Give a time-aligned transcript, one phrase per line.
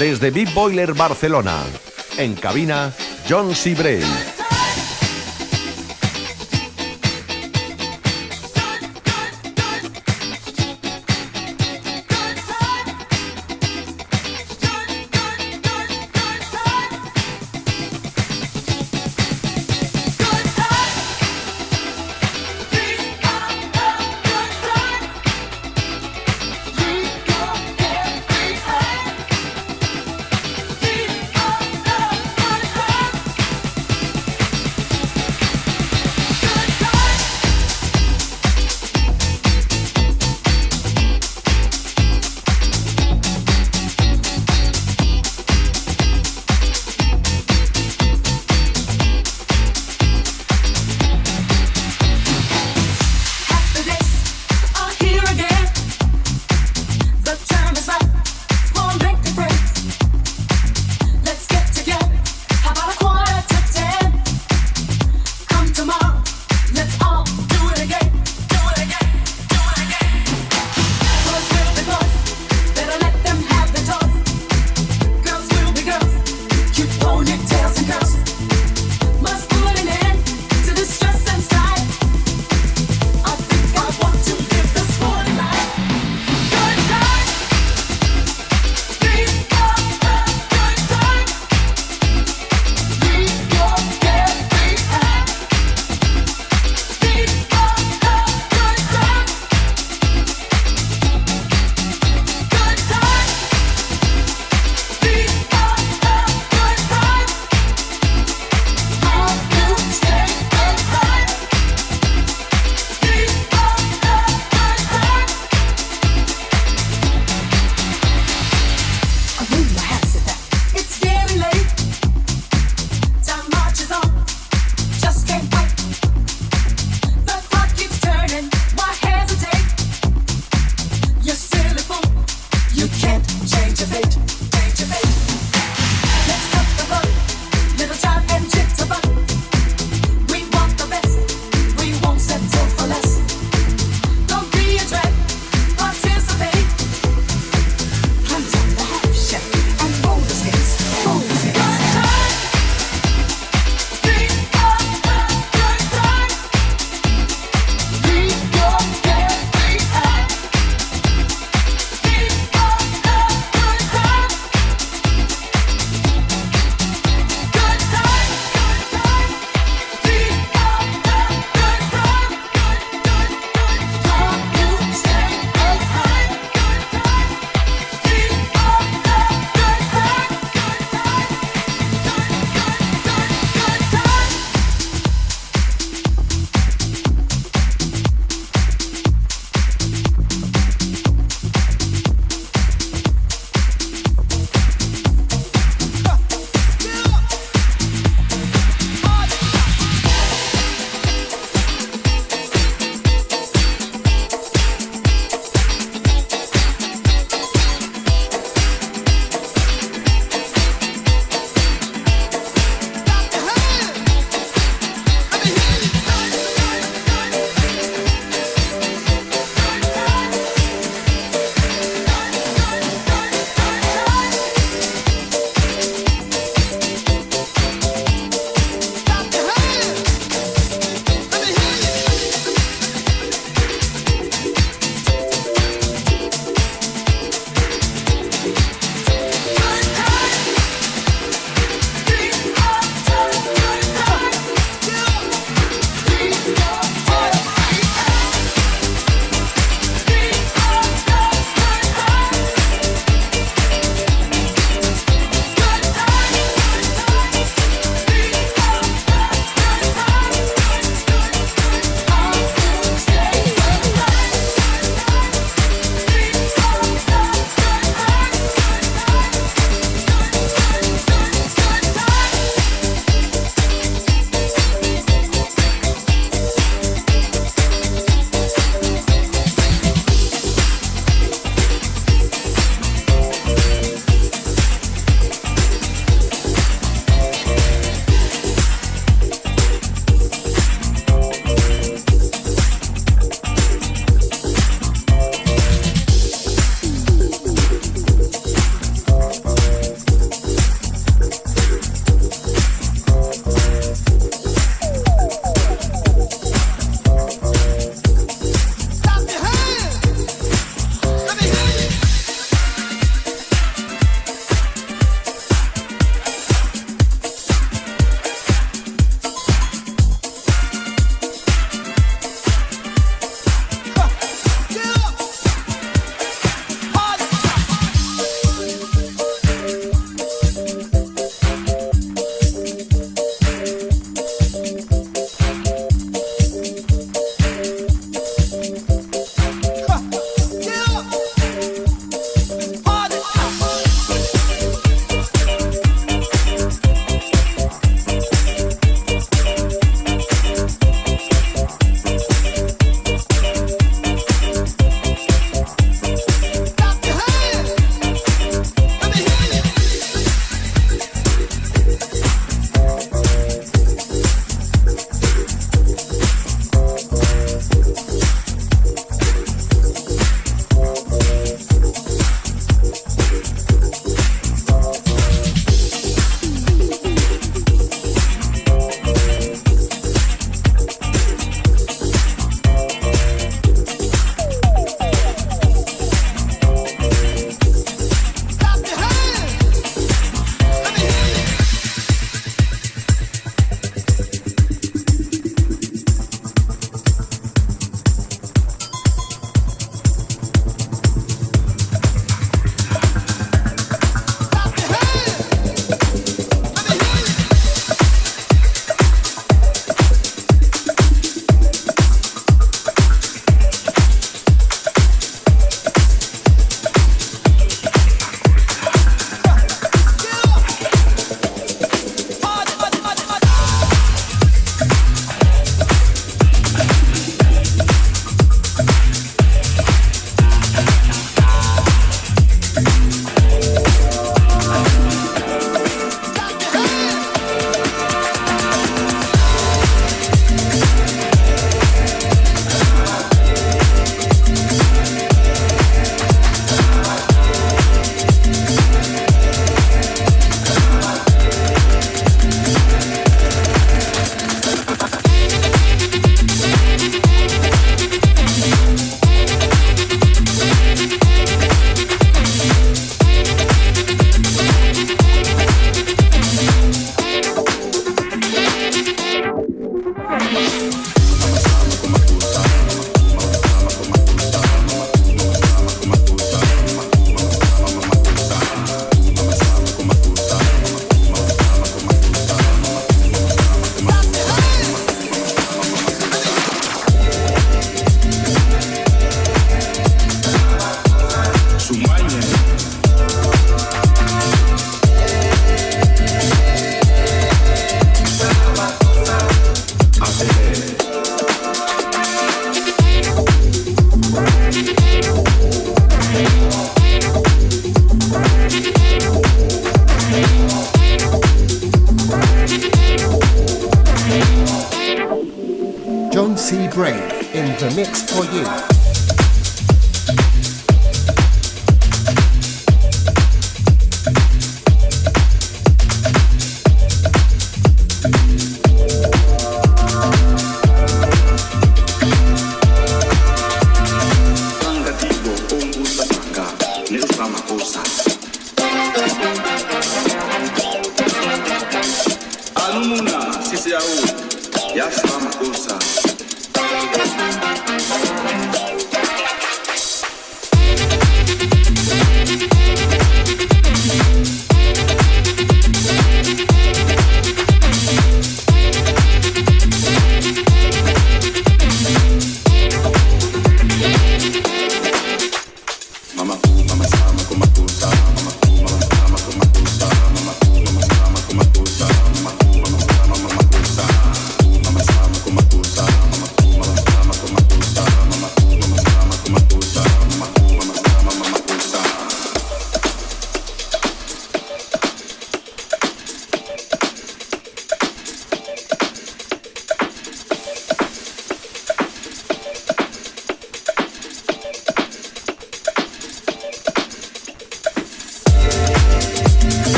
[0.00, 1.62] desde Big Boiler Barcelona.
[2.16, 2.90] En cabina,
[3.28, 4.02] John Seabrey.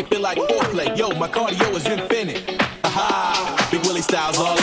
[0.00, 0.96] it feel like foreplay.
[0.96, 2.42] Yo, my cardio is infinite.
[2.84, 4.56] Aha, Big Willie style's all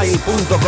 [0.00, 0.59] arroba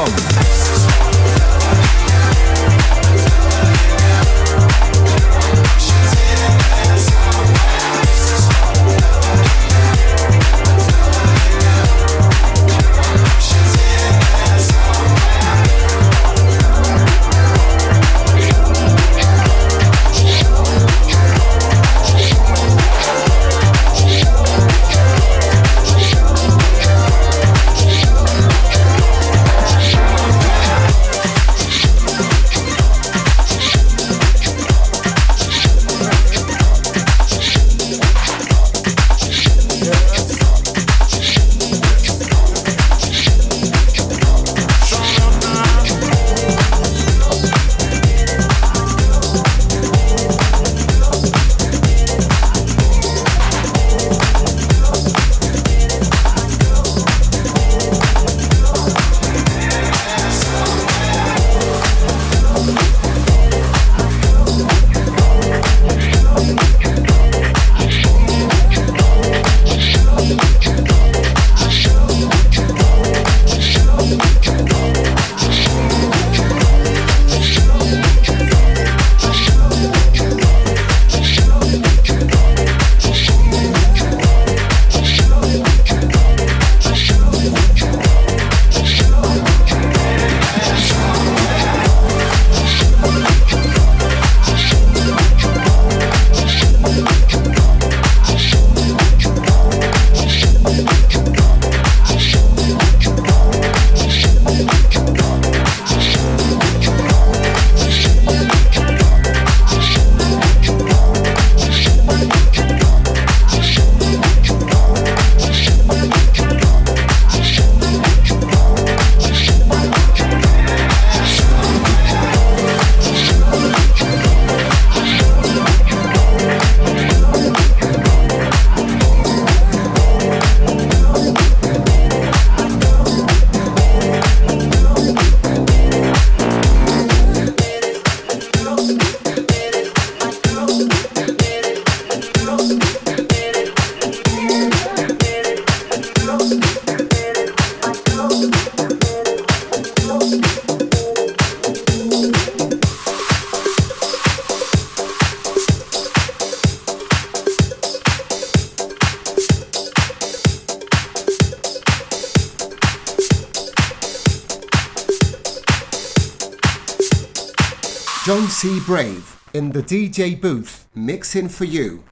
[169.93, 172.03] DJ booth, mixing for you.